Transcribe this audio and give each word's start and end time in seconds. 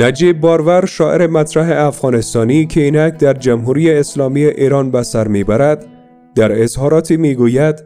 نجیب 0.00 0.40
بارور 0.40 0.86
شاعر 0.86 1.26
مطرح 1.26 1.86
افغانستانی 1.86 2.66
که 2.66 2.80
اینک 2.80 3.18
در 3.18 3.34
جمهوری 3.34 3.90
اسلامی 3.90 4.44
ایران 4.44 4.90
به 4.90 5.02
سر 5.02 5.28
می‌برد 5.28 5.86
در 6.34 6.62
اظهاراتی 6.62 7.16
می‌گوید 7.16 7.82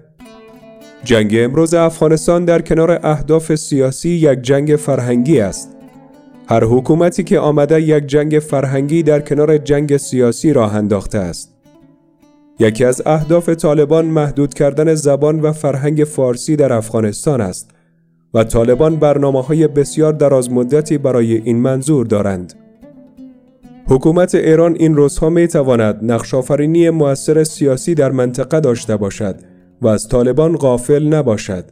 جنگ 1.04 1.34
امروز 1.38 1.74
افغانستان 1.74 2.44
در 2.44 2.62
کنار 2.62 3.00
اهداف 3.02 3.54
سیاسی 3.54 4.08
یک 4.08 4.42
جنگ 4.42 4.76
فرهنگی 4.76 5.40
است. 5.40 5.76
هر 6.48 6.64
حکومتی 6.64 7.24
که 7.24 7.38
آمده 7.38 7.82
یک 7.82 8.06
جنگ 8.06 8.38
فرهنگی 8.38 9.02
در 9.02 9.20
کنار 9.20 9.58
جنگ 9.58 9.96
سیاسی 9.96 10.52
راه 10.52 10.76
انداخته 10.76 11.18
است. 11.18 11.54
یکی 12.58 12.84
از 12.84 13.02
اهداف 13.06 13.48
طالبان 13.48 14.04
محدود 14.04 14.54
کردن 14.54 14.94
زبان 14.94 15.40
و 15.40 15.52
فرهنگ 15.52 16.04
فارسی 16.04 16.56
در 16.56 16.72
افغانستان 16.72 17.40
است. 17.40 17.70
و 18.34 18.44
طالبان 18.44 18.96
برنامه 18.96 19.42
های 19.42 19.68
بسیار 19.68 20.12
درازمدتی 20.12 20.98
برای 20.98 21.36
این 21.36 21.56
منظور 21.56 22.06
دارند. 22.06 22.54
حکومت 23.88 24.34
ایران 24.34 24.76
این 24.78 24.94
روزها 24.94 25.30
می 25.30 25.48
تواند 25.48 25.98
نقشافرینی 26.02 26.90
موثر 26.90 27.44
سیاسی 27.44 27.94
در 27.94 28.10
منطقه 28.10 28.60
داشته 28.60 28.96
باشد 28.96 29.36
و 29.82 29.88
از 29.88 30.08
طالبان 30.08 30.56
غافل 30.56 31.08
نباشد. 31.08 31.64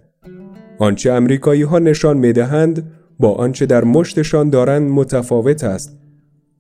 آنچه 0.79 1.13
امریکایی 1.13 1.63
ها 1.63 1.79
نشان 1.79 2.17
می 2.19 2.33
دهند 2.33 2.91
با 3.19 3.35
آنچه 3.35 3.67
در 3.67 3.85
مشتشان 3.85 4.51
دارند 4.51 4.91
متفاوت 4.91 5.65
است 5.65 5.99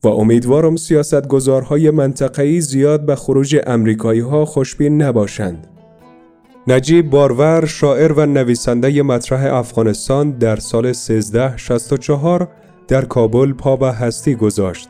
و 0.04 0.08
امیدوارم 0.08 0.76
سیاستگزارهای 0.76 1.90
منطقه‌ای 1.90 2.60
زیاد 2.60 3.06
به 3.06 3.16
خروج 3.16 3.56
امریکایی 3.66 4.20
ها 4.20 4.44
خوشبین 4.44 5.02
نباشند. 5.02 5.66
نجیب 6.66 7.10
بارور 7.10 7.66
شاعر 7.66 8.12
و 8.12 8.26
نویسنده 8.26 9.02
مطرح 9.02 9.54
افغانستان 9.54 10.30
در 10.30 10.56
سال 10.56 10.86
1364 10.86 12.48
در 12.88 13.04
کابل 13.04 13.52
پا 13.52 13.76
به 13.76 13.92
هستی 13.92 14.34
گذاشت. 14.34 14.88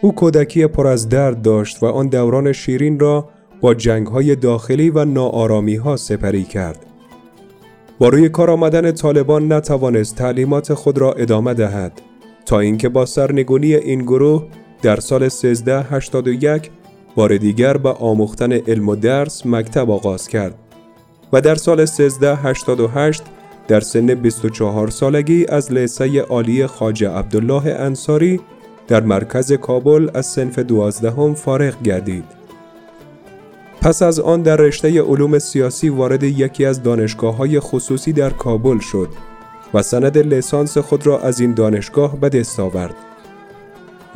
او 0.00 0.14
کودکی 0.14 0.66
پر 0.66 0.86
از 0.86 1.08
درد 1.08 1.42
داشت 1.42 1.82
و 1.82 1.86
آن 1.86 2.08
دوران 2.08 2.52
شیرین 2.52 3.00
را 3.00 3.28
با 3.60 3.74
جنگهای 3.74 4.36
داخلی 4.36 4.90
و 4.90 5.04
ناآرامی 5.04 5.76
ها 5.76 5.96
سپری 5.96 6.44
کرد. 6.44 6.86
با 7.98 8.08
روی 8.08 8.28
کار 8.28 8.50
آمدن 8.50 8.92
طالبان 8.92 9.52
نتوانست 9.52 10.16
تعلیمات 10.16 10.74
خود 10.74 10.98
را 10.98 11.12
ادامه 11.12 11.54
دهد 11.54 11.92
تا 12.46 12.60
اینکه 12.60 12.88
با 12.88 13.06
سرنگونی 13.06 13.74
این 13.74 14.02
گروه 14.02 14.46
در 14.82 15.00
سال 15.00 15.22
1381 15.22 16.70
بار 17.16 17.36
دیگر 17.36 17.76
به 17.76 17.88
آموختن 17.88 18.52
علم 18.52 18.88
و 18.88 18.96
درس 18.96 19.46
مکتب 19.46 19.90
آغاز 19.90 20.28
کرد 20.28 20.54
و 21.32 21.40
در 21.40 21.54
سال 21.54 21.80
1388 21.80 23.22
در 23.68 23.80
سن 23.80 24.06
24 24.06 24.90
سالگی 24.90 25.46
از 25.46 25.72
لیسه 25.72 26.20
عالی 26.20 26.66
خاجه 26.66 27.10
عبدالله 27.10 27.66
انصاری 27.66 28.40
در 28.88 29.02
مرکز 29.02 29.52
کابل 29.52 30.08
از 30.14 30.26
سنف 30.26 30.58
دوازدهم 30.58 31.34
فارغ 31.34 31.82
گردید. 31.82 32.24
پس 33.80 34.02
از 34.02 34.20
آن 34.20 34.42
در 34.42 34.56
رشته 34.56 35.02
علوم 35.02 35.38
سیاسی 35.38 35.88
وارد 35.88 36.22
یکی 36.22 36.64
از 36.64 36.82
دانشگاه 36.82 37.36
های 37.36 37.60
خصوصی 37.60 38.12
در 38.12 38.30
کابل 38.30 38.78
شد 38.78 39.08
و 39.74 39.82
سند 39.82 40.18
لیسانس 40.18 40.78
خود 40.78 41.06
را 41.06 41.18
از 41.18 41.40
این 41.40 41.54
دانشگاه 41.54 42.16
به 42.16 42.28
دست 42.28 42.60
آورد. 42.60 42.94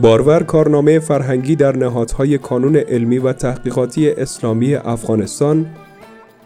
بارور 0.01 0.43
کارنامه 0.43 0.99
فرهنگی 0.99 1.57
در 1.57 1.77
نهادهای 1.77 2.39
کانون 2.39 2.77
علمی 2.77 3.19
و 3.19 3.33
تحقیقاتی 3.33 4.11
اسلامی 4.11 4.75
افغانستان 4.75 5.67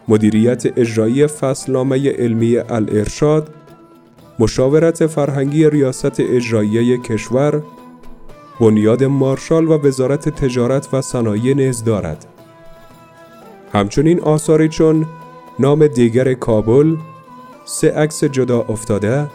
مدیریت 0.09 0.79
اجرایی 0.79 1.27
فصلنامه 1.27 2.09
علمی 2.11 2.57
الارشاد 2.57 3.49
مشاورت 4.39 5.07
فرهنگی 5.07 5.69
ریاست 5.69 6.19
اجرایی 6.19 6.97
کشور 6.97 7.63
بنیاد 8.59 9.03
مارشال 9.03 9.67
و 9.67 9.87
وزارت 9.87 10.29
تجارت 10.29 10.93
و 10.93 11.01
صنایع 11.01 11.53
نیز 11.53 11.83
دارد. 11.83 12.25
همچنین 13.73 14.19
آثاری 14.19 14.69
چون 14.69 15.05
نام 15.59 15.87
دیگر 15.87 16.33
کابل 16.33 16.95
سه 17.65 17.91
عکس 17.91 18.23
جدا 18.23 18.59
افتاده 18.61 19.27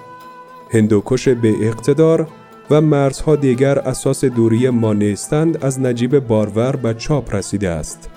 هندوکش 0.71 1.29
به 1.29 1.55
اقتدار 1.69 2.29
و 2.71 2.81
مرزها 2.81 3.37
دیگر 3.37 3.79
اساس 3.79 4.25
دوری 4.25 4.71
ما 4.71 4.93
نیستند 4.93 5.65
از 5.65 5.81
نجیب 5.81 6.19
بارور 6.19 6.77
به 6.77 6.95
چاپ 6.95 7.35
رسیده 7.35 7.71
است. 7.71 8.14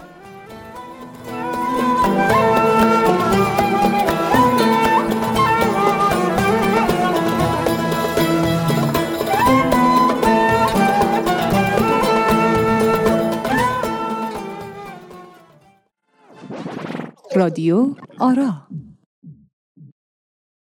رادیو 17.37 17.95
آرا. 18.19 18.67